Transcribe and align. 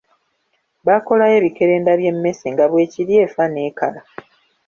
Baakolayo 0.85 1.35
ebikerenda 1.37 1.91
by'emmese 1.99 2.45
nga 2.53 2.65
bwekirya 2.71 3.17
efa 3.25 3.43
n'ekala. 3.49 4.01